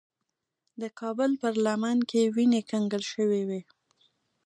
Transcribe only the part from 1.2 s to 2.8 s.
پر لمن کې وینې